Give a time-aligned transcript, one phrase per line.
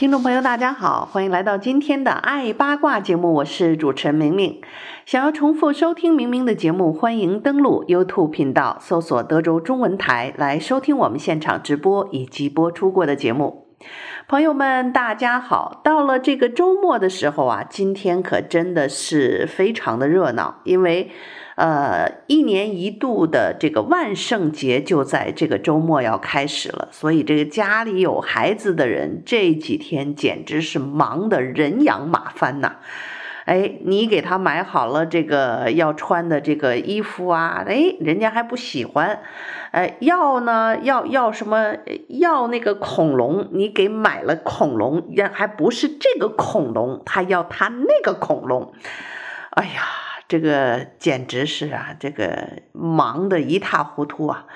[0.00, 4.58] 听众朋友，大家好，欢迎来到今天的爱八卦节目，我是主持人明明。
[5.04, 13.66] 想要重复收听明明的节目，欢迎登录 YouTube 频道，搜索德州中文台来收听我们现场直播以及播出过的节目。
[14.26, 15.82] 朋友们，大家好！
[15.84, 21.10] 到了这个周末的时候啊，今天可真的是非常的热闹，因为。
[21.60, 32.76] 呃，一年一度的这个万圣节就在这个周末要开始了，所以这个家里有孩子的人这几天简直是忙得人仰马翻呐！
[33.44, 39.20] 哎，你给他买好了这个要穿的这个衣服啊，哎，人家还不喜欢，
[39.72, 41.74] 哎，要呢要要什么
[42.08, 48.72] 要那个恐龙，你给买了恐龙，人还不是这个恐龙，他要他那个恐龙，
[49.50, 49.82] 哎呀！
[50.30, 54.46] 这个简直是啊，这个忙得一塌糊涂啊！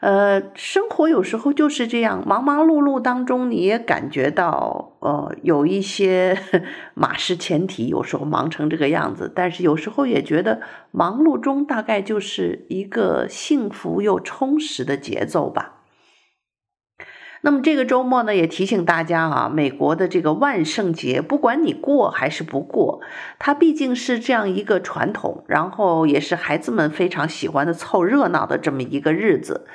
[0.00, 6.36] 呃，生活有时候就是这样，忙忙碌碌当中，你也感觉到，呃，有一些
[6.94, 15.81] 马失前蹄，有时候忙成这个样子，但是有时候也觉得忙碌中大概就是一个幸福又充实的节奏吧。
[17.44, 23.00] 那么这个周末呢，也提醒大家啊，美国的这个万圣节，不管你过还是不过，
[23.40, 29.66] 它毕竟是这样一个传统，然后也是孩子们非常喜欢的凑热闹的这么一个日子。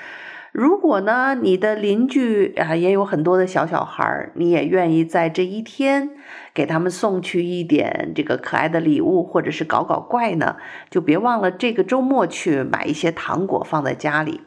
[0.54, 6.12] 如果呢，你的邻居啊也有很多的小小孩，你也愿意在这一天
[6.54, 10.56] 给他们送去一点这个可爱的礼物，或者是搞搞怪呢，
[10.90, 14.40] 就别忘了这个周末去买一些糖果放在家里。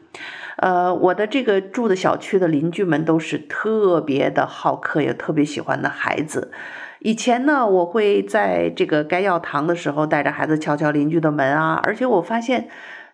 [0.61, 6.51] 呃，我的这个住的小区的邻居们都是特别的好客，也特别喜欢的孩子。
[6.99, 12.69] 以前呢，我会在这个该要糖的时候带着孩子敲敲邻居的门啊，而且我发现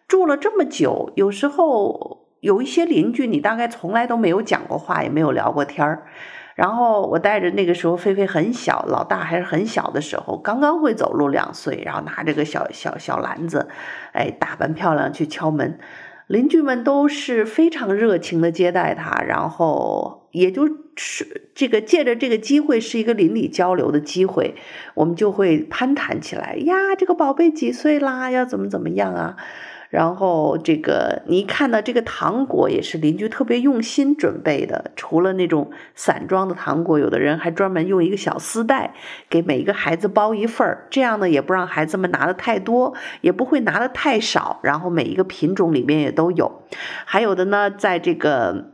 [0.09, 6.03] 住了这么久，有时候有一些邻居你大概从来都没有讲过话，也没有聊过天儿。
[6.55, 13.69] 然后我带着那个时候菲菲很小，老大还是很小的时候，刚刚会走路两岁，然后拿着个小小小篮子，
[14.11, 15.79] 哎，打扮漂亮去敲门。
[16.27, 24.55] 邻居们都是非常热情的接待他，然后也就是这个借着这个机会是一个邻里交流的机会，
[24.93, 28.29] 我们就会攀谈起来呀，这个宝贝几岁啦？
[28.29, 29.37] 要怎么怎么样啊？
[29.89, 38.93] 然后这个你看到这个糖果也是邻居特别用心准备的，除了那种散装的糖果，有的人还专门用一个小丝带
[39.29, 46.63] 给每一个孩子包一份儿，这样呢也不让孩子们拿的太多，也不会拿的太少，然后每一个品种里面也都有，
[47.05, 48.71] 还有的呢，在这个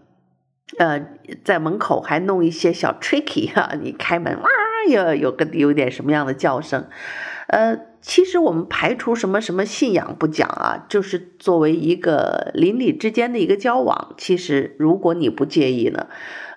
[0.79, 1.06] 呃
[1.44, 4.50] 在门口还弄一些小 tricky 哈、啊，你开门哇，
[4.90, 6.88] 有有个有点什么样的叫声，
[7.53, 7.80] 呃。
[8.06, 14.14] 其实我们排除什么什么信仰不讲啊，就是作为一个邻里之间的一个交往。
[14.18, 16.08] 其实如果你不介意呢，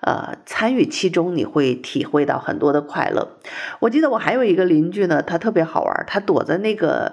[0.01, 3.39] 呃，参与其中你会体会到很多的快乐。
[3.79, 7.13] 我记得我还有一个邻居呢，他特别好玩，他躲在那个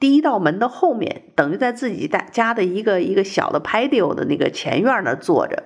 [0.00, 5.64] 第一道门的后面，等于在自己家的一个一个小的 patio 的那个前院那坐着。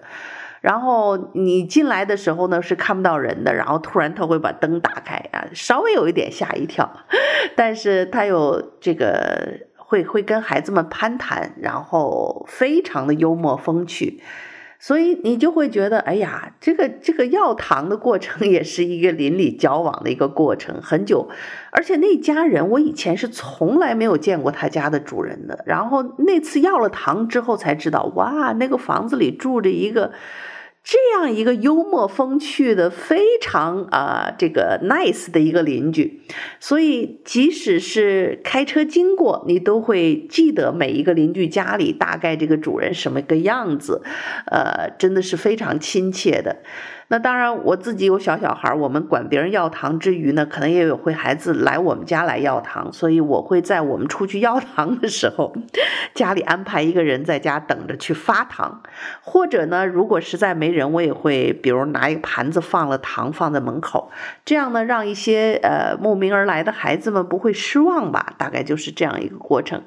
[0.60, 6.90] 然后你进来的时候呢，是看不到人的，然后突然他会把灯打开啊，稍微有一点吓一跳，
[7.56, 14.22] 但是他有这个会会跟孩子们攀谈，然后非常的幽默风趣，
[14.82, 21.28] 所以你就会觉得，哎呀，这个这个要糖的过程 也是一个邻里交往的一个过程，很久，
[21.70, 30.12] 而且那家人我以前是从来没有见过他家的主人的，然后那次要了糖之后才知道，哇，那个房子里住着一个。
[30.82, 36.22] 这样一个幽默风趣的非常啊、这个 nice 的一个邻居，
[36.58, 44.02] 所以即使是开车经过，你都会记得每一个邻居家里大概这个主人什么个样子，
[44.46, 46.56] 呃，真的是非常亲切的。
[47.12, 55.52] 那当然，我自己有小小孩，我们管别人要糖之余呢，可能也有会孩子来我们家来要糖，所以我会在我们出去要糖的时候，
[56.14, 58.84] 家里安排一个人在家等着去发糖，
[59.22, 64.12] 或者呢，如果实在没人，我也会比如拿一个盘子放了糖放在门口，
[64.44, 69.82] 这样呢，让一些呃慕名而来的孩子们不会失望吧，大概就是这样一个过程。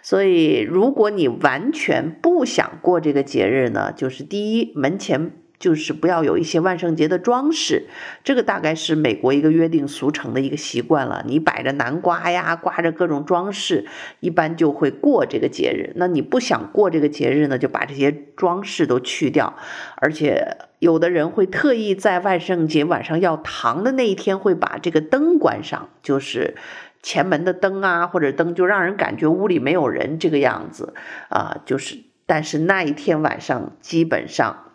[0.00, 5.41] 所以，如果你完全不想过这个节日呢，就是第一门前。
[5.62, 7.86] 就是不要有一些万圣节的装饰。
[8.24, 11.22] 这个大概是美国一个约定俗成的一个习惯了。
[11.24, 13.86] 你摆着南瓜呀，挂着各种装饰，
[14.18, 15.92] 一般就会过这个节日。
[15.94, 19.54] 那你不想过这个节日呢，就把这些装饰都去掉。
[19.94, 26.56] 而且有的人会特意在万圣节晚上要糖的那一天，会把这个灯关上，就是。
[27.04, 30.94] 前门的灯啊，或者灯就让人感觉屋里没有人这个样子
[31.30, 34.71] 啊，就是，但是那一天晚上基本上，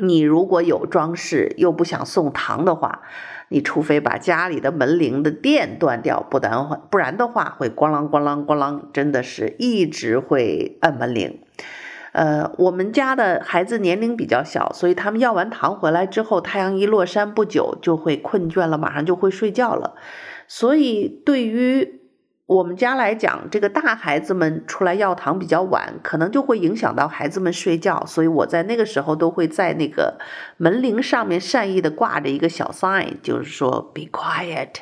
[0.00, 3.02] 你如果有装饰又不想送糖的话，
[3.48, 11.38] 你除非把家里的门铃的电断掉，不然不然的话会咣啷咣啷咣啷，真的是一直会按门铃。
[12.10, 19.94] 呃，我们家的孩子年龄比较小，所以他们要完糖回来之后，太阳一落山不久就会困倦了，马上就会睡觉了。
[20.46, 22.00] 所以，对于
[22.46, 28.04] 我们家来讲，这个大孩子们出来要糖比较晚，可能就会影响到孩子们睡觉。
[28.04, 30.18] 所以我在那个时候都会在那个
[30.58, 34.74] 门铃上面善意的挂着一个小 sign，就是说 “Be quiet”，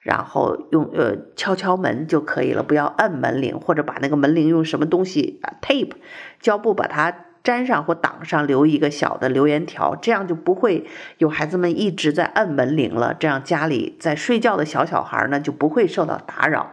[0.00, 5.92] 然后用呃敲敲门就可以了，不要按门铃，或者把那个门铃用什么东西啊 tape
[6.40, 7.14] 胶布把它。
[7.44, 10.86] 粘上或挡上，留一个小的留言条，这样就不会
[11.18, 13.14] 有孩子们一直在按门铃了。
[13.14, 16.70] 这样家里在睡觉的小小孩呢，就不会受到打扰。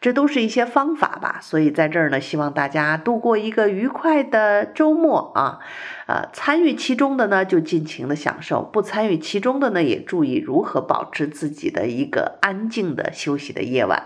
[0.00, 1.38] 这都是一些方法吧。
[1.40, 5.60] 所以在这儿呢，希望大家度过一个愉快的周末啊！
[6.06, 14.02] 呃，参与其中的呢，就尽情的享受；不参与其中的呢，也注意如何保持自己的一个安静的休息的夜晚。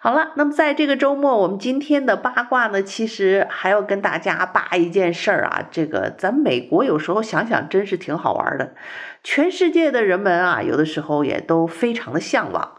[0.00, 5.68] 好了，那么在这个周末，我们今天的八卦呢，其实还要跟大家扒一件事儿啊。
[5.70, 8.74] 这个咱美国有时候想想，真是挺好玩的。
[9.22, 12.72] 全世界的人们啊，有的时候也都非常的向往。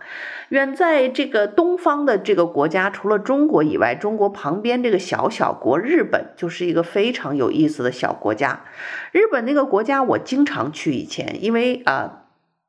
[0.50, 8.66] 远在这个东方的这个国家，除了中国以外，中国旁边这个小小国日本，就是一个非常有意思的小国家。
[9.12, 12.20] 日本那个国家，我经常去以前，因为啊。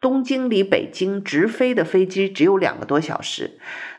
[0.00, 3.52] 东京离北京直飞的飞机只有两个多小时。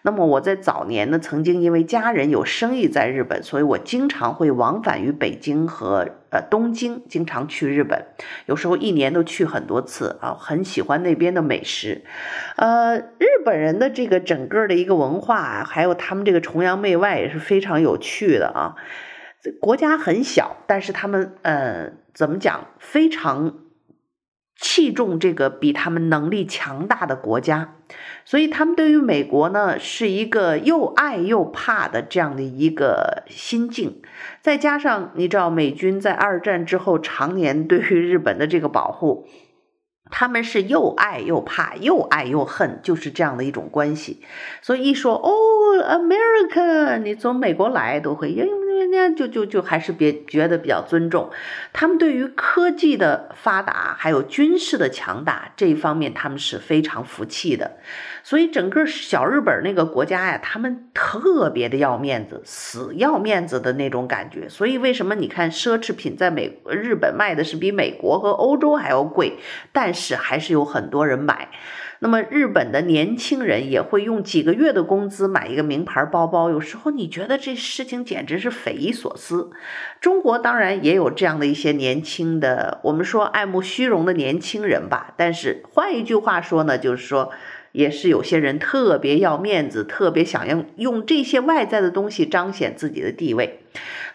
[0.04, 6.08] 那么我在早年呢，曾经因为家人有生意在日本，所以我经常会往返于北京和
[6.42, 8.06] 东京，经常去日本，
[8.46, 12.04] 有时候一年都去很多次啊，很喜欢那边的美食。
[12.56, 18.76] 呃，日本人的这个整个的一个文化，还有他们这个崇洋媚外也是非常有趣的啊。
[19.60, 23.65] 国家很小，但是他们呃怎么讲，非常。
[24.58, 27.76] 器重这个比他们能力强大的国家，
[28.24, 34.02] 所以他们对于美国呢是一个又爱又怕的这样的一个心境。
[34.42, 39.28] 再加上你知道美军在二战之后常年对于日本的这个保护，
[40.10, 44.24] 他们是又爱又怕，又爱又恨，就是这样的一种关系。
[44.62, 45.32] 所以一说哦
[45.84, 48.65] ，America，你从美国来都会因为。
[49.16, 51.30] 就就就还是别觉得比较尊重，
[51.72, 57.78] 他们对于科技的发达还有军事的强大这一方面，他们是非常服气的。
[58.24, 64.50] 所以整个小日本那个国家呀，他们特别的要面子，死要面子的那种感觉。
[64.50, 69.38] 所以为什么你看奢侈品在美日本卖的是比美国和欧洲还要贵，
[69.72, 71.50] 但是还是有很多人买。
[72.00, 79.52] 那么日本的年轻人也会用几个月的工资买一个名牌包包，有时候你觉得这事情简直是匪夷所思。
[80.02, 85.14] 中国当然也有这样的一些年轻的，我们说爱慕虚荣的年轻人吧。
[85.18, 87.32] 但是换一句话说呢，就是说。
[87.76, 93.60] 也是有些人特别要面子，特别想要用这些外在的东西彰显自己的地位。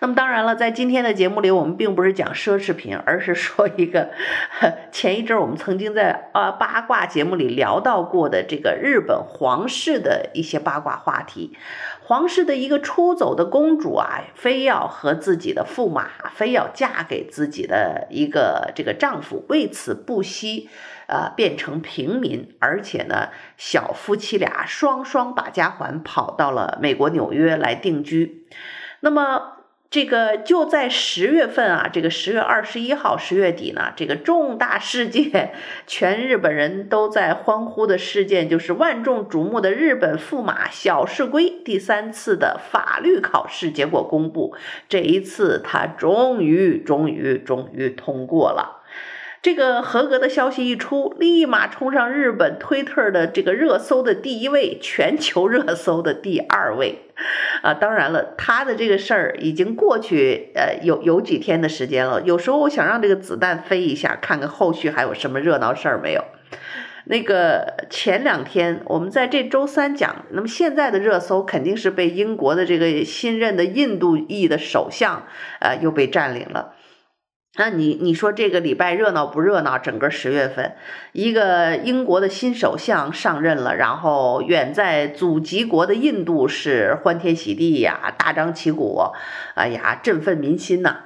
[0.00, 4.08] 那么当然了，在今天的节目里，我们并不是讲奢侈品，而是说一个
[4.90, 11.54] 前一阵我们曾经在啊八卦节目里聊到过的这个日本皇室的一些八卦话题。
[12.00, 20.70] 皇室的一个出走的公主啊，非要和自己的驸马，非要嫁给自己的一个这个丈夫，为此不惜。
[21.10, 28.46] 呃，变成平民，而且呢，小夫妻俩双双把家还，跑到了美国纽约来定居。
[29.00, 29.56] 那么，
[29.90, 35.52] 这个就在十月份啊，这个十月二十一号，十月底呢，这个重大事件，
[35.84, 44.54] 全日本人都在欢呼的事件，就是万众瞩目的日本驸马小室圭第三次的法律考试结果公布。
[44.88, 48.79] 这一次，他终于，终于，终于通过了。
[49.42, 57.06] 这个合格的消息一出，立马冲上日本推特的这个热搜的第一位，全球热搜的第二位。
[57.62, 62.20] 啊，当然了，他的这个事儿已经过去，呃，有有几天的时间了。
[62.20, 66.22] 有时候我想让这个子弹飞一下，看看后续还有什么热闹事儿没有。
[67.06, 75.26] 那个前两天我们在这周三讲，那么现在的热搜肯定是被英国的这个新任的印度裔的首相，
[75.60, 76.74] 呃，又被占领了。
[77.60, 79.76] 那你你说这个礼拜热闹不热闹？
[79.76, 80.72] 整个十月份，
[81.12, 89.12] 一个英国的新首相上任了，然后远在祖籍国的印度是欢天喜地呀，大张旗鼓，
[89.56, 91.00] 哎呀，振奋民心呐。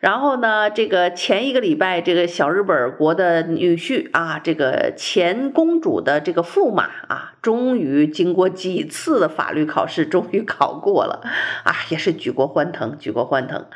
[0.00, 11.20] 然后呢，这个前一个礼拜，这个小日本国的女婿啊，这个前公主的这个驸马啊，终于经过几次的法律考试，终于考过了
[11.64, 13.66] 啊，也是举国欢腾，举国欢腾。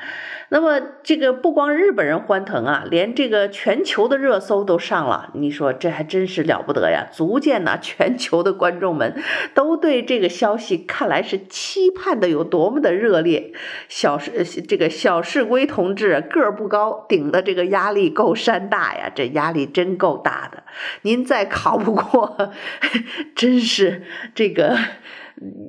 [0.52, 5.30] 那么这个不光日本人欢腾啊，连这个全球的热搜都上了。
[5.32, 7.09] 你说这还真是了不得呀！
[7.11, 9.18] 足见呢，全球的观众们
[9.54, 13.54] 都对这个消息看来是期盼的有多么的热烈。
[13.88, 20.64] 小市这个小市龟同志个儿不高，顶的这个压力够山大呀，这压力真够大的。
[21.00, 22.52] 您再考不过，
[23.35, 24.02] 真是
[24.35, 24.76] 这个。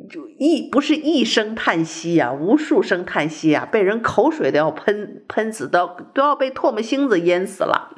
[0.09, 7.95] 就一不是一声叹息呀，无数声叹息呀，被人口水都要喷喷死，都都要被唾沫星子淹死了。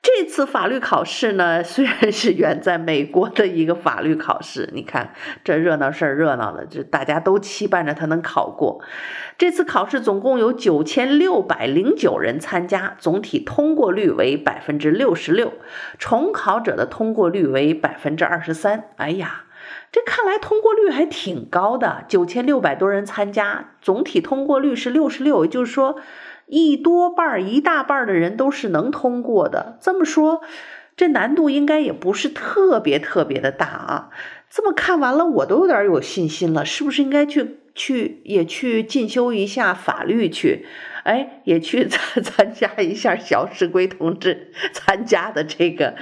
[0.00, 8.80] 这次法律考试呢，虽然是远在美国的一个法律考试，你看这热闹事儿热闹的，就大家都期盼着他能考过。
[9.36, 15.52] 这次考试总共有九千六百零九人参加，总体通过率为百分之六十六，
[15.98, 18.84] 重考者的通过率为百分之二十三。
[18.96, 19.46] 哎呀！
[19.90, 25.96] 这看来通过率还挺高的，九千六百多人参加，总体通过率是六十六，也就是说，
[26.46, 29.78] 一多半一大半的人都是能通过的。
[29.80, 30.42] 这么说，
[30.96, 34.10] 这难度应该也不是特别特别的大啊。
[34.50, 40.66] 这么看完了，我都有点有信心了，是不是应该去去也去进修一下法律去？
[41.04, 45.94] 哎，也去 参参加一下小市龟同志参加的这个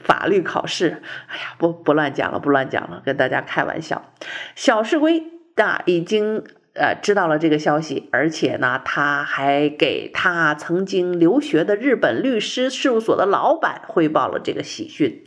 [0.00, 1.00] 法律考试。
[1.28, 4.12] 哎呀，不不乱讲了，不乱讲了，跟大家开玩笑。
[4.56, 5.22] 小市龟
[5.54, 6.44] 啊，已经
[6.74, 15.22] 呃知道了这个消息，而且呢，他还给他曾经留学的日本律师事务所的老板汇报了这个喜讯。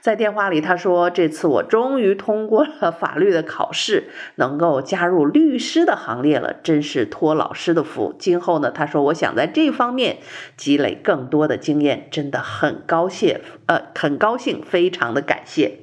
[0.00, 8.14] 在电话里，他说：“这次我终于通过了法律的考试，能够加入律师的行列了，真是托老师的福。
[8.16, 10.18] 今后呢，他说我想在这方面
[10.56, 15.80] 积累更多的经验，真的很高兴，呃，很高兴，非常的感谢。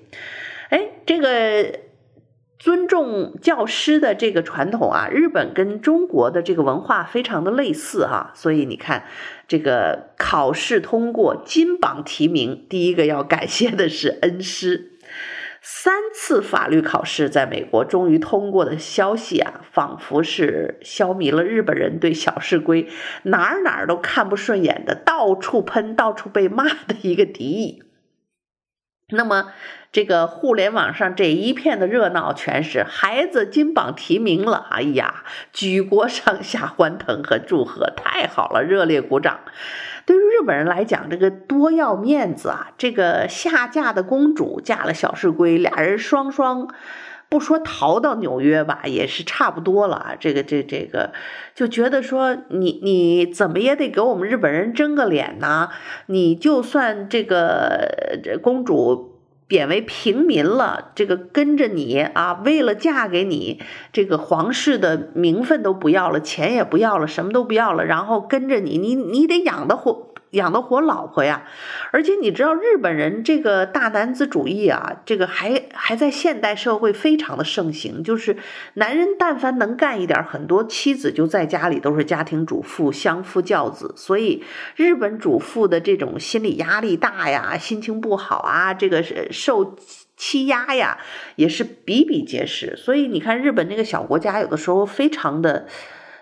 [0.70, 1.80] 哎，这个。”
[2.64, 9.04] 尊重教师的这个传统啊，日本跟中国的这个文化非常的类似哈，所以你看，
[9.50, 14.94] 这个考试通过金榜题名，第一个要感谢的是恩师。
[15.62, 22.88] 三次法律考试在美国终于通过的消息啊，仿佛是消弭了日本人对小市龟
[23.24, 27.84] 哪儿哪儿都看不顺眼的，到处喷、到处被骂的一个敌意。
[29.10, 29.52] 那么。
[29.94, 35.24] 这个互联网上这一片的热闹，全是孩子金榜题名了，哎呀，
[35.54, 39.42] 举国上下欢腾和祝贺，太好了，热烈鼓掌。
[40.08, 42.72] 对于日本人来讲，这个多要面子啊！
[42.78, 46.68] 这个下嫁的公主嫁了小市龟，俩人双双，
[47.30, 50.16] 不说逃到纽约吧，也是差不多了。
[50.20, 51.14] 这个这这个，
[51.54, 55.70] 就觉得说你你怎么也得给我们日本人争个脸呢！
[56.08, 59.13] 你就算这个这公主。
[59.54, 70.13] 贬为平民了，这个跟着你啊，为了嫁给你，这个皇室的名分都不要了，钱也不要了，什么都不要了，然后跟着你，你你得养得活。
[70.34, 71.44] 养得活老婆呀，
[71.92, 78.04] 而且你知道日本人这个大男子主义啊，这个还还在现代社会非常的盛行。
[78.04, 78.38] 就是
[78.74, 83.94] 男人但凡能干一点，很多妻子就在家里都是家庭主妇，相夫教子。
[83.96, 84.44] 所以
[84.76, 89.76] 日本主妇的这种心理压力大呀，心情不好啊，这个受
[90.18, 90.98] 欺压呀，
[91.36, 92.76] 也是比比皆是。
[92.76, 95.68] 所以你看日本那个小国家，有的时候非常的。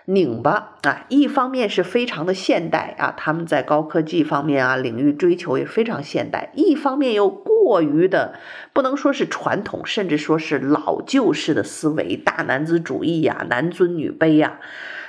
[0.06, 8.34] 拧巴啊，一方面是非常的现代啊，他们在高科技方面啊领域追求也非常现代；一方面又过于的
[8.72, 14.58] 不能说是传统，甚至说是老旧式的思维，大男子主义呀、男尊女卑呀、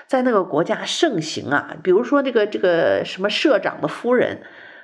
[0.05, 1.75] 在那个国家盛行啊。
[1.81, 4.41] 比如说这个这个什么社长的夫人，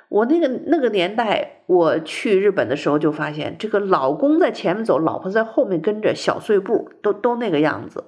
[0.10, 8.06] 我那个那个年代我去日本的时候就发现，这个老公在前面走，老婆在后面跟着，小碎步都都那个样子。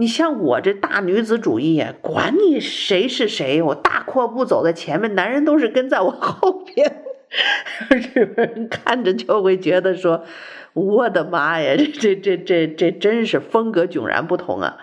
[0.00, 7.04] 你像我这大女子主义，管你谁是谁，我大阔步走在前面，男人都是跟在我后边。
[8.14, 10.24] 日本人看着就会觉得说
[10.72, 14.78] ：“我的妈呀，这这这这这真是风格迥然不同啊！”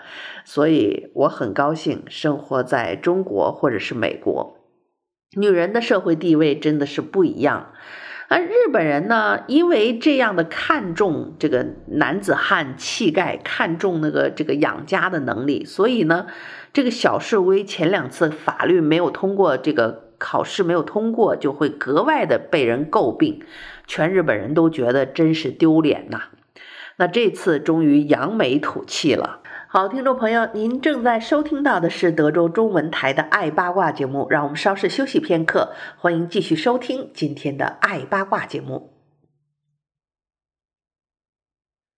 [0.46, 4.56] 所以我很高兴生活在中国或者是美国，
[5.36, 7.72] 女人的社会地位真的是不一样。
[8.30, 16.26] 而日本人呢，因为这样的看重这个男子汉气概，看重那个这个养家的能力，所以呢，
[16.74, 23.40] 这个小室圭前两次法律没有通过，这个考试没有通过，就会格外的被人诟病，
[23.86, 26.24] 全日本人都觉得真是丢脸呐。
[26.96, 29.40] 那这次终于扬眉吐气了。
[29.70, 34.26] 好，听众朋友，您正在收听到的是德州中文台的《爱八卦》节目。
[34.30, 38.94] 让我们稍事休息片刻，欢迎继续收听今天的《爱八卦》节目。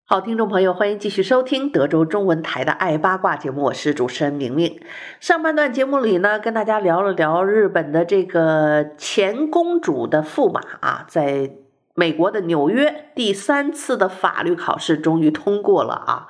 [0.04, 4.80] 好，听众朋友，欢迎继续收听德州中文台的《爱八卦》节目，我是主持人明明。
[5.20, 11.52] 上半段节目里呢，跟大家聊了聊日本的这个前公主的驸马啊，在
[11.94, 16.26] 美国的纽约第三次的法律考试终于通过了啊。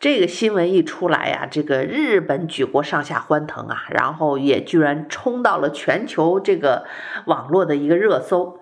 [0.00, 6.84] 这个新闻一出来呀，这个日本举国上下欢腾啊，然后也居然冲到了全球这个
[7.24, 8.60] 网络的一个热搜。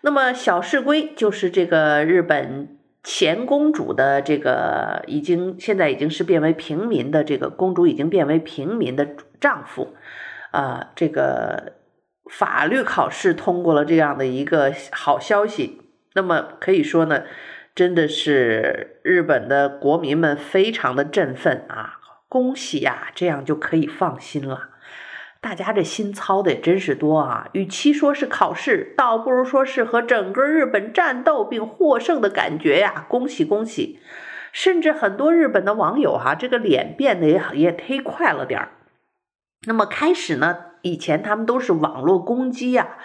[0.00, 9.06] 那么小室圭就是这个日本前公主的这个已经现在已经是变为平民的这个公主已经变为平民的
[9.38, 9.94] 丈夫，
[10.50, 11.74] 啊、这个
[12.28, 15.82] 法律考试通过了这样的一个好消息。
[16.14, 17.22] 那么可以说呢。
[17.80, 21.94] 真的是日本的国民们非常的振奋啊！
[22.28, 24.68] 恭喜呀，这样就可以放心了。
[25.40, 27.48] 大家这心操的也真是多啊！
[27.54, 33.06] 与其说是考试，倒不如说是和整个日本战斗并获胜的感觉呀！
[33.08, 33.98] 恭喜恭喜！
[34.52, 38.72] 甚至很多日本的网友哈、啊，这个脸变得也也忒快了点儿。
[39.66, 42.98] 那么开始呢，以前他们都是网络攻击呀。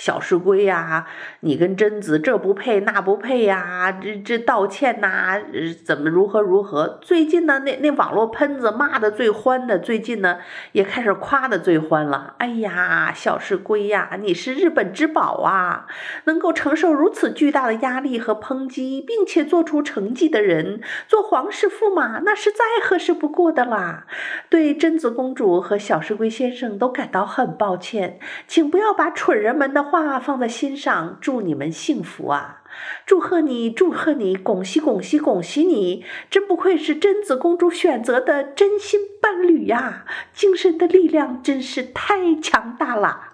[0.00, 1.06] 小石龟呀，
[1.40, 5.38] 你跟贞子这不配那不配呀，这这道歉呐，
[5.84, 6.98] 怎么如何如何？
[7.02, 10.38] 最近呢，那那网络喷子骂的最欢的，最近呢
[10.72, 12.34] 也开始夸的最欢了。
[12.38, 15.86] 哎呀，小石龟呀，你是日本之宝啊，
[16.24, 24.06] 能够承受如此巨大的压力和抨击，并且做出成绩的人，做皇室驸马那是再合适不过的啦。
[24.48, 29.89] 对贞子公主和小石龟先生都感到很抱歉，请不要把蠢人们的。
[29.90, 32.62] 话放在心上，祝你们幸福啊！
[33.04, 36.04] 祝贺你，祝贺你，恭喜恭喜恭喜你！
[36.30, 40.06] 真不愧是贞子公主选择的真心伴侣呀！
[40.32, 43.32] 精神的力量真是太强大了，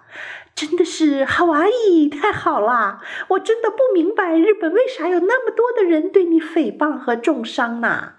[0.55, 2.99] 真的是好哇伊，太好了！
[3.29, 8.13] 我真的不明白日本为啥有那么多的人对你诽谤和重伤呢？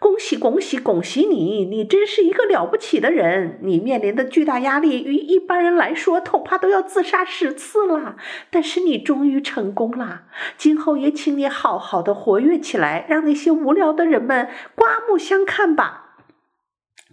[0.00, 1.64] 恭喜恭喜恭喜你！
[1.64, 3.58] 你真是一个了不起的人。
[3.62, 8.16] 你面临的巨大压力，与一般人来说，恐怕都要自杀十次了。
[8.50, 10.22] 但是你终于成功了。
[10.56, 16.04] 今后也请你好好的活跃起来，让那些无聊的人们刮目相看吧。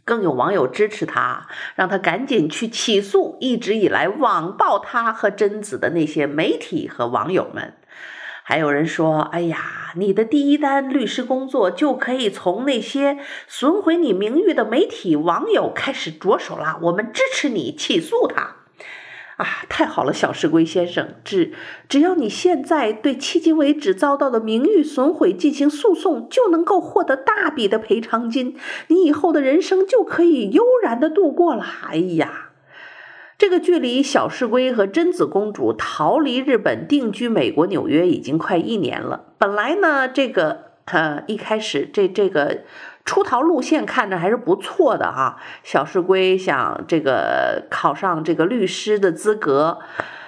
[0.03, 7.73] 更有网友支持他，让他赶紧去起诉一直以来网暴他和贞子的那些媒体和网友们。
[8.47, 9.57] 还有人说：“哎呀，
[9.95, 16.77] 你的第一单律师工作就可以从那些损毁你名誉的媒体网友开始着手了。
[16.83, 18.57] 我们支持你起诉他。
[19.37, 21.53] 啊，太好了，小石龟先生，只
[21.89, 28.55] 只要你现在对迄今为止遭到的名誉损毁进行诉讼，就能够获得大笔的赔偿金，
[28.89, 31.65] 你以后的人生就可以悠然的度过了。
[31.89, 32.44] 哎呀。”
[33.37, 39.25] 这个距离小室圭和贞子公主逃离日本定居美国纽约已经快一年了。
[39.37, 42.61] 本来呢，这个呃一开始这这个
[43.03, 45.37] 出逃路线看着还是不错的哈。
[45.63, 49.79] 小室圭想这个考上这个律师的资格，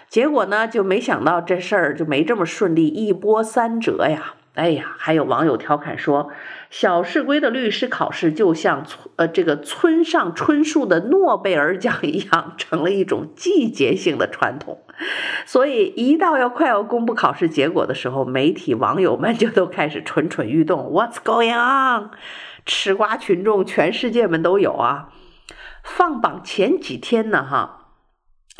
[0.10, 4.34] 结果呢就没想到这事儿就没这么顺利，一波三折呀。
[4.58, 6.32] 哎呀，还有网友调侃说，
[6.72, 14.82] 小市圭的律师考试就像村呃这个村上春树的诺贝尔奖一样，成了一种季节性的传统。
[15.46, 20.91] 所以一到要快要公布考试结果的时候，媒体网友们就都开始蠢蠢欲动。
[20.91, 22.10] What's going on？
[22.65, 25.10] 吃瓜群众全世界们都有啊。
[25.84, 27.77] 放榜前几天呢，哈。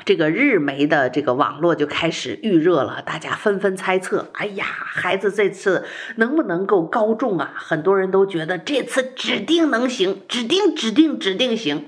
[0.06, 7.52] 这个日媒的这个网络就开始预热了，大家纷纷猜测：哎呀，孩子这次能不能够高中啊？
[7.56, 11.88] 很多人都觉得这次指定能行，指定指定指定行。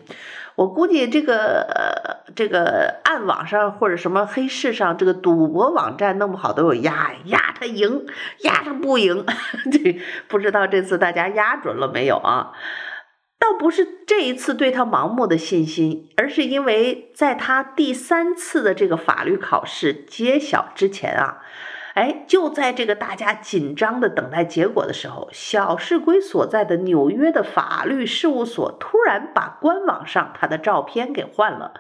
[0.56, 8.06] 我估计这个，这个暗网上或者什么黑市上，这个赌博网站弄不好都有压压他赢，
[8.42, 9.26] 压他不赢。
[9.72, 12.52] 这，不知道这次大家压准了没有啊？
[13.40, 21.42] 倒不是这一次对他盲目的信心，而是因为在他第三次的这个法律考试揭晓之前啊，
[21.94, 31.74] 哎，就在这个大家紧张的等待结果的时候，小市龟所在的纽约的法律事务所突然把官网上他的照片给换了，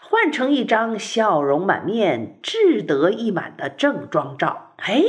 [0.00, 4.74] 换成一张笑容满面、志得意满的正装照。
[4.78, 5.04] 哎，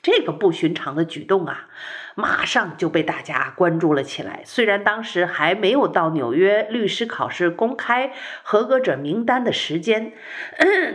[0.00, 1.68] 这个不寻常的举动啊！
[2.20, 4.42] 马上就被大家关注了起来。
[4.44, 10.12] 虽然当时还没有到纽约律师考试公开合格者名单的时间，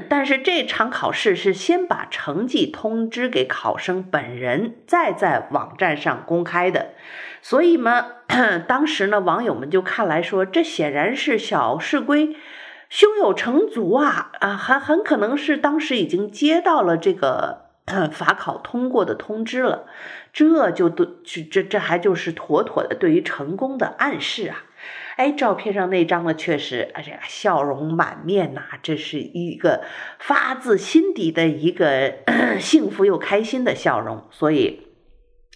[0.08, 6.92] 但是这场考试是先把成绩通知给考生本人，再在网站上公开的。
[7.42, 8.06] 所以嘛，
[8.68, 12.36] 当时呢，网友们就看来说，这显然是小市规
[12.90, 17.66] 胸有成竹啊啊，很很可能是当时已经接到了这个。
[18.12, 19.86] 法考通过的通知了，
[20.36, 24.66] 这就对，这这这还就是妥妥的对于成功的暗示啊！
[25.16, 29.86] 哎，照片上那张呢，确实，哎呀，笑容满面呐，这是一个
[30.20, 32.16] 发自心底的一个
[32.60, 34.26] 幸福又开心的笑容。
[34.30, 34.82] 所以，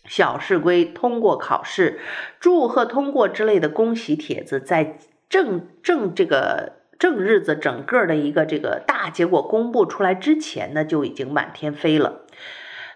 [0.06, 2.00] 小市龟通过考试，
[2.40, 6.80] 祝贺通过之类的恭喜帖子，在正正这个。
[7.00, 12.26] 正日子，整个的一个这个大结果公布出来之前呢，就已经满天飞了。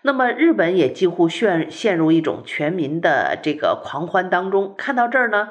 [0.06, 4.76] 那么日本也几乎陷陷入一种全民的这个狂欢当中。
[4.78, 5.50] 看到这儿呢，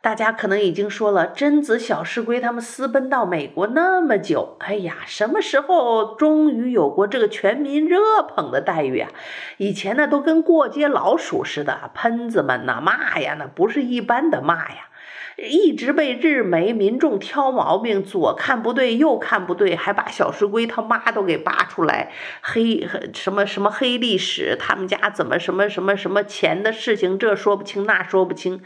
[0.00, 9.10] 大家可能已经说了，贞子小市龟他们私奔到美国那么久，哎呀，什么时候终于有过这个全民热捧的待遇啊？
[9.58, 14.88] 以前呢，都跟过街老鼠似的，喷子们呐骂呀，那不是一般的骂呀。
[15.36, 28.62] 一直被日媒民众挑毛病，左看不对，右看不对，还把小石龟他妈都给扒出来，黑什么什么黑历史，他们家怎么什么什么什么钱的事情，这说不清那说不清，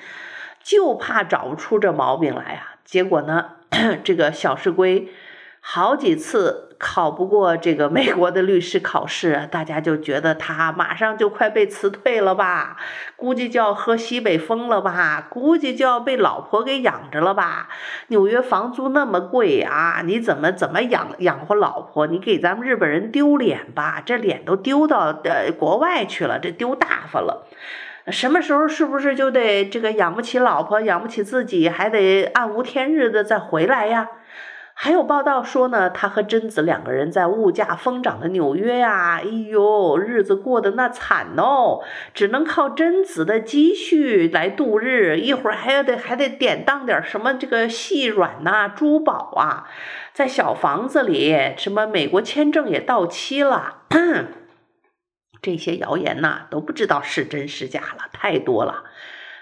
[0.62, 2.74] 就怕找不出这毛病来啊！
[2.85, 3.52] 结果呢，
[4.05, 5.09] 这个小石龟
[5.68, 6.62] 好几次。
[6.79, 12.76] 考不过这个美国的律师考试，大家就觉得他马上就快被辞退了吧？
[13.16, 15.26] 估计就要喝西北风了吧？
[15.31, 17.68] 估计就要被老婆给养着了吧？
[18.09, 22.07] 纽约房租那么贵啊，你怎么怎么养养活老婆？
[22.07, 24.02] 你给咱们日本人丢脸吧？
[24.05, 27.46] 这脸都丢到呃国外去了，这丢大发了。
[28.09, 34.09] 什么时候是不是就得这个养不起老婆，养不起自己，还得暗无天日的再回来呀？
[34.78, 49.66] 还有报道说呢，他和贞子两个人在物价疯涨的纽约呀，哎呦，日子过得那惨哦，只能靠贞子的积蓄来度日，一会儿还要得还得典当点什么这个细软呐、珠宝啊，
[50.12, 53.78] 在小房子里，什么美国签证也到期了，
[55.40, 58.84] 这些谣言呐都不知道是真是假了，太多了，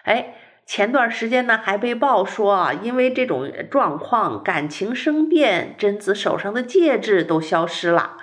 [0.05, 0.37] 哎。
[0.67, 8.17] 前段时间呢，还被曝说啊，因为这种状况，感情生变，贞子手上的戒指都消失了。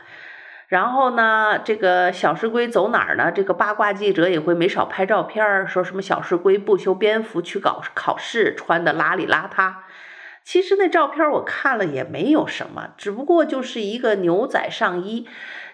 [0.68, 3.32] 然后呢，这个小市龟走哪儿呢？
[3.32, 9.74] 这个八卦记者也会没少拍照片，说什么小市龟不修边幅去搞考试，穿的邋里邋遢。
[10.44, 15.28] 其实那照片我看了也没有什么，只不过就是一个牛仔上衣。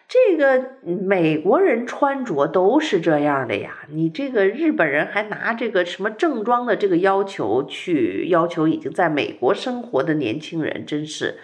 [0.08, 11.40] 这个美国人穿着都是这样的呀，你这个日本人还拿这个什么正装的这个要求去要求已经在美国生活的年轻人，真是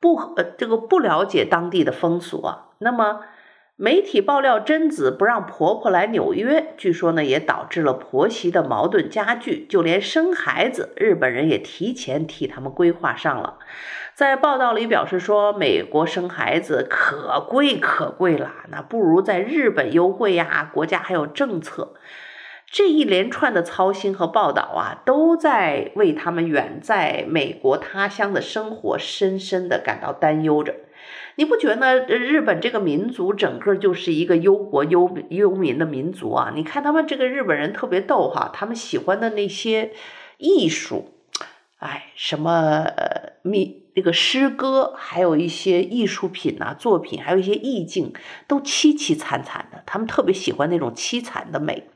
[0.00, 2.68] 不呃这个不了解当地的风俗啊。
[2.78, 3.22] 那么。
[3.74, 13.58] 媒体爆料，贞子不让婆婆来纽约，据说呢也导致了婆媳的矛盾加剧，就连生孩子，日本人也提前替他们规划上了。
[14.14, 21.94] 在报道里表示说，美国生孩子可贵可贵了，那不如在日本优惠呀，国家还有政策。
[22.66, 30.74] 这一连串的操心和报道啊，都在为他们远在美国他乡的生活深深的感到担忧着。
[31.36, 36.52] 你不觉得日本这个民族整个就是一个忧国忧忧民的民族啊？
[36.54, 39.92] 你看他们这个日本人特别逗哈，他们喜欢的那些
[40.38, 41.12] 艺术，
[41.78, 43.32] 哎，什么呃，
[43.94, 48.12] 那个诗歌，还有一些艺术品呐、作品，还有一些意境，
[48.46, 49.82] 都凄凄惨惨的。
[49.84, 51.88] 他们特别喜欢那种凄惨的美。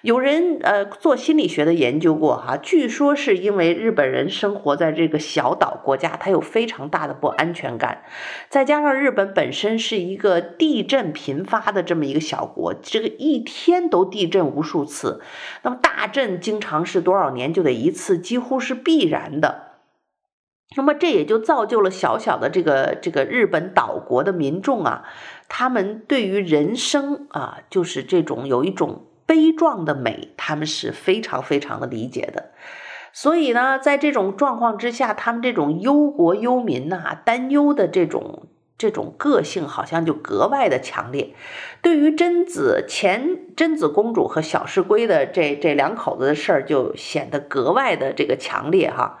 [0.00, 8.02] 有人呃做心理学的研究过哈，据说是因为日本人生活在这个小岛国家，他有非常大的不安全感，
[8.48, 15.20] 再加上日本本身是一个地震频发的这么一个小国，这个一天都地震无数次，
[15.62, 19.71] 那么大震经常是多少年就得一次，几乎是必然的。
[20.76, 25.04] 那么这也就造就了小小的这个这个日本岛国的民众啊，
[25.48, 29.06] 他们对于人生啊，就是这种有一种。
[29.24, 32.50] 悲壮的美，他们是非常非常的理解的。
[33.14, 41.34] 所以呢，在这种状况之下，他们这种忧国忧民呐、担忧的这种这种个性好像就格外的强烈。
[41.80, 49.18] 对于贞子前贞子公主和小室圭的这这两口子的事儿，就显得格外的这个强烈哈。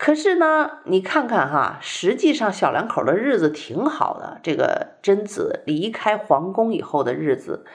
[0.00, 4.40] 可是呢，你看看哈，实际上小两口的日子挺好的。
[4.42, 7.66] 这个贞子离开皇宫以后的日子，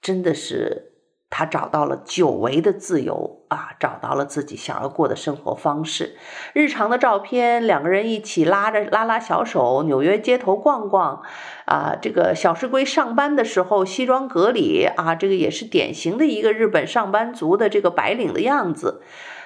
[0.00, 0.92] 真的是。
[1.36, 6.16] 他找到了久违的自由啊，找到了自己想要过的生活方式。
[6.52, 11.22] 日常的照片，两个人一起拉着拉拉小手，纽约街头逛逛。
[11.66, 19.02] 啊，这个小室圭上班的时候西装革履啊，这个也是典型的一个日本上班族的这个白领的样子。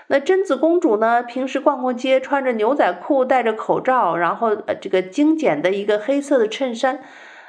[0.09, 7.03] 那贞子公主呢，平时逛逛街，穿着牛仔裤，戴着口罩，然后呃，这个精简的一个黑色的衬衫，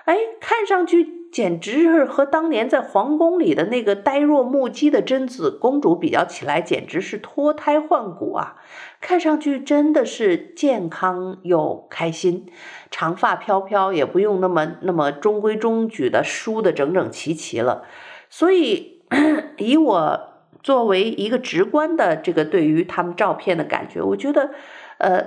[0.05, 1.19] 哎，看上去。
[1.31, 8.55] 简直是和当年在皇宫里的那个呆若木鸡的贞子公主比较起来，简直是脱胎换骨啊！
[8.99, 12.47] 看上去真的是健康又开心，
[12.89, 17.83] 长发飘飘，也不用那么那么中规中矩的梳得整整齐齐了。
[18.27, 19.03] 所以，
[19.57, 20.28] 以我
[20.61, 24.51] 作为一个直观的这个对于他们照片的感觉，我觉得，
[24.97, 25.25] 呃，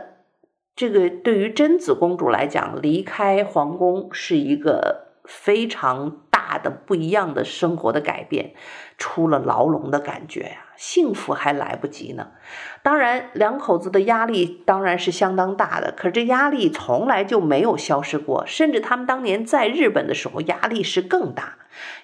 [0.77, 5.13] 这个对于贞子公主来讲，离开皇宫是一个。
[5.25, 8.55] 非常大的不一样的生活的改变，
[8.99, 12.33] 出了牢笼的感觉呀，幸福还来不及呢。
[12.83, 21.57] 当然，两口子的压力当然是相当大的，可这压力从来就没有消失过，甚至他们当年在日本的时候压力是更大，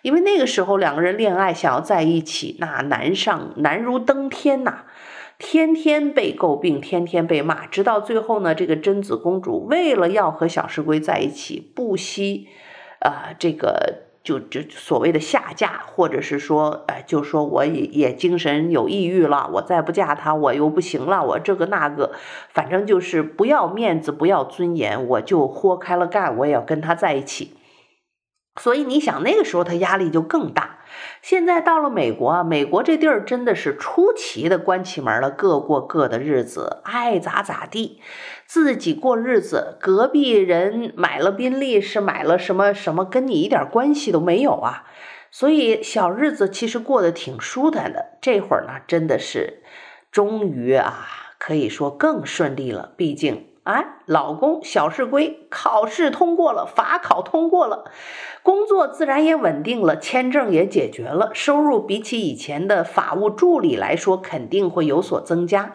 [0.03, 4.85] 因为那个时候两个人恋爱想要在一起，那难上难如登天呐，
[5.39, 12.49] 天天被诟病，天天被骂，直到最后呢，这个贞子公主为了要和小室圭在一起，不惜。
[13.01, 22.11] 啊、呃，这个就就所谓的下嫁，或者是说，呃，就说我也也精神有抑郁了，我再不嫁他，我又不行了，我这个那个，
[22.53, 27.58] 反正就是不要面子，不要尊严，我就豁开了干，我也要跟他在一起。
[28.59, 30.79] 所以你想，那个时候他压力就更大。
[31.23, 38.01] 现在到了美国啊，美国这地儿真的是出奇的关起门了，各过各的日子，爱咋咋地，
[38.47, 39.77] 自己过日子。
[39.81, 44.85] 隔壁人买了宾利，是买了什么什么，跟你一点关系都没有啊。
[45.31, 48.19] 所以小日子其实过得挺舒坦的。
[48.21, 49.63] 这会儿呢，真的是
[50.11, 51.07] 终于啊，
[51.39, 52.93] 可以说更顺利了。
[52.97, 53.48] 毕竟。
[53.69, 57.85] 哎，老公小室圭考试通过了，法考通过了，
[58.43, 65.75] 工作自然也稳定了，签证也解决了，收入比起以前的法务助理来说，肯定会有所增加。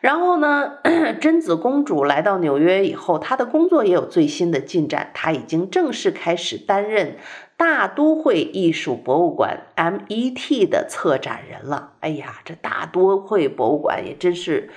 [0.00, 0.78] 然后呢，
[1.22, 7.16] 贞子公主来到纽约以后，她的工作也有最新的进展，她已经正式开始担任
[7.56, 11.92] 大都会艺术博物馆 （MET） 的策展人了。
[12.00, 14.70] 哎呀，这大都会博物馆也真是。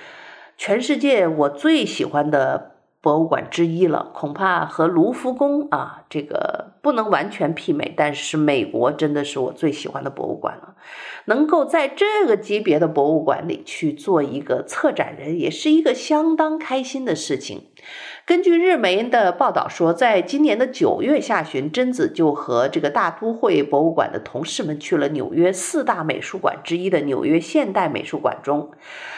[0.56, 10.74] 全世界我最喜欢的博物馆之一了，恐怕和卢浮宫啊，这个不能完全媲美，但是美国真的是我最喜欢的博物馆了。
[11.26, 17.66] 能够在这个级别的博物馆里去做一个策展人，也是一个相当开心的事情。
[18.26, 28.70] 根据日媒的报道说，在今年的九月下旬，贞子就和这个大都会博物馆的同事们去了纽约四大美术馆之一的纽约现代美术馆中。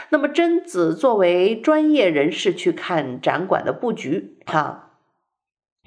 [0.09, 4.86] 那么，贞子作为专业人士去看展馆的布局，哈。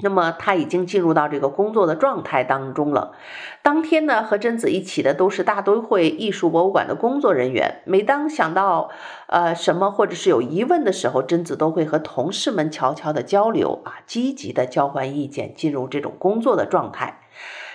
[0.02, 3.14] 那么他已经进入到这个工作的状态当中了。
[3.62, 7.82] 当天呢，和贞子一起的都是大都会艺术博物馆的工作人员。
[7.86, 8.90] 每当想到
[9.28, 17.22] 呃什么或者是有疑问的时候，贞子都会和同事们悄悄的交流啊，积极的交换意见，进入这种工作的状态。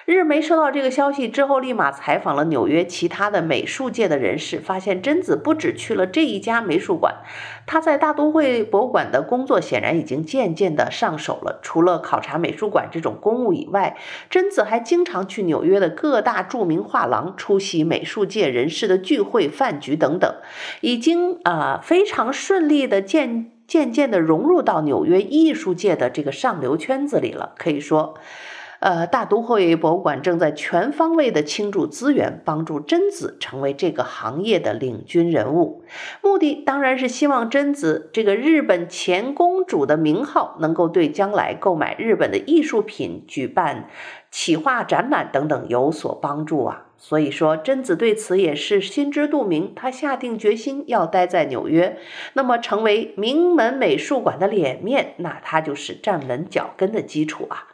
[0.06, 7.22] 日媒收到这个消息之后，立马采访了纽约其他的美术界的人士，发现贞子不止去了这一家美术馆，
[7.64, 11.58] 她在大都会博物馆的工作显然已经渐渐的上手了。
[11.62, 13.96] 除了考察美术馆这种公务以外，
[14.28, 20.34] 贞子还经常去纽约的各大著名画廊出席美术界人士的聚会、饭局等等，
[20.82, 28.14] 已经啊、呃、非常顺利的渐渐渐的融入到纽约艺术界的这个上流圈子里了，可以说。
[28.80, 35.82] 呃，大都会博物馆正在全方位的倾注资源，帮助贞子成为这个行业的领军人物。
[36.22, 43.88] 目的当然是希望贞子这个日本前公主的名号，能够对将来购买日本的艺术品、举办
[44.30, 46.87] 企划展览等等有所帮助啊。
[46.96, 51.98] 所以说，贞子对此也是心知肚明，她下定决心要待在纽约，
[52.32, 57.68] 那么成为名门美术馆的脸面，那她就是站稳脚跟的基础啊。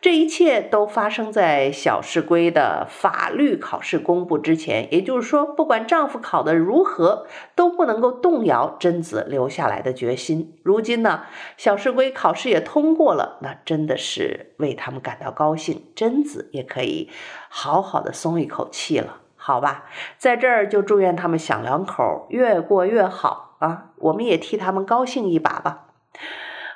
[0.00, 10.58] 这一切都发生在小市龟的法律考试公布之前，也就是说，不管丈夫考得如何，都不能够动摇贞子留下来的决心。
[10.62, 11.24] 如今呢，
[11.58, 17.10] 小市龟考试也通过了，那真的是为他们感到高兴，贞子也可以
[17.50, 19.84] 好好的松一口气了，好吧？
[20.16, 23.90] 在这儿就祝愿他们小两口越过越好啊！
[23.96, 25.88] 我们也替他们高兴一把吧。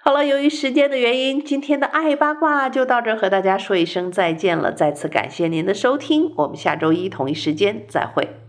[0.07, 4.71] 好了，由于时间的原因，今天的爱八卦就到这，和大家说一声再见了。
[4.71, 8.44] 再次感谢您的收听，我们下周一同一时间再会。